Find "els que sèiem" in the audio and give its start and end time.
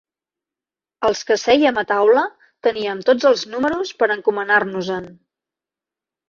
1.09-1.77